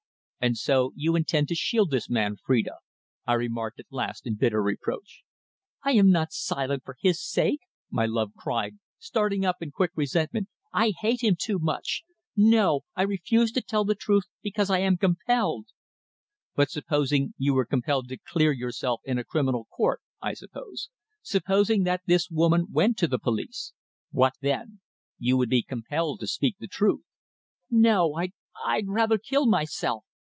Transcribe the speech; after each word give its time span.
"And 0.43 0.57
so 0.57 0.91
you 0.95 1.15
intend 1.15 1.49
to 1.49 1.53
shield 1.55 1.91
this 1.91 2.09
man, 2.09 2.35
Phrida," 2.35 2.77
I 3.27 3.33
remarked 3.33 3.79
at 3.79 3.85
last, 3.91 4.25
in 4.25 4.37
bitter 4.37 4.59
reproach. 4.59 5.21
"I 5.83 5.91
am 5.91 6.09
not 6.09 6.31
silent 6.31 6.83
for 6.83 6.97
his 6.99 7.21
sake!" 7.21 7.59
my 7.91 8.07
love 8.07 8.31
cried, 8.35 8.79
starting 8.97 9.45
up 9.45 9.57
in 9.61 9.69
quick 9.69 9.91
resentment. 9.93 10.47
"I 10.73 10.93
hate 10.99 11.21
him 11.23 11.35
too 11.39 11.59
much. 11.59 12.01
No, 12.35 12.81
I 12.95 13.03
refuse 13.03 13.51
to 13.51 13.61
reveal 13.63 13.83
the 13.85 13.93
truth 13.93 14.23
because 14.41 14.71
I 14.71 14.79
am 14.79 14.97
compelled." 14.97 15.67
"But 16.55 16.71
supposing 16.71 17.35
you 17.37 17.53
were 17.53 17.63
compelled 17.63 18.09
to 18.09 18.17
clear 18.17 18.51
yourself 18.51 19.01
in 19.05 19.19
a 19.19 19.23
criminal 19.23 19.65
court," 19.65 20.01
I 20.23 20.33
said. 20.33 20.49
"Supposing 21.21 21.83
that 21.83 22.01
this 22.07 22.31
woman 22.31 22.65
went 22.71 22.97
to 22.97 23.07
the 23.07 23.19
police! 23.19 23.73
What 24.09 24.33
then? 24.41 24.79
You 25.19 25.37
would 25.37 25.49
be 25.49 25.61
compelled 25.61 26.19
to 26.21 26.25
speak 26.25 26.55
the 26.59 26.65
truth." 26.67 27.03
"No. 27.69 28.15
I 28.17 28.31
I'd 28.65 28.87
rather 28.87 29.19
kill 29.19 29.45
myself!" 29.45 30.03